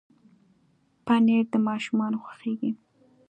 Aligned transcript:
پنېر 1.05 1.43
د 1.53 1.55
ماشومانو 1.67 2.17
خوښېږي. 2.23 2.71